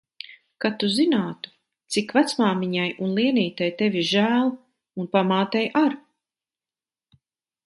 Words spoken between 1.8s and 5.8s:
cik vecmāmiņai un Lienītei tevis žēl. Un pamātei